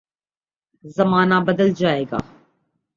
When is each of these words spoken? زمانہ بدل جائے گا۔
زمانہ 0.95 1.37
بدل 1.47 1.69
جائے 1.79 2.03
گا۔ 2.11 2.19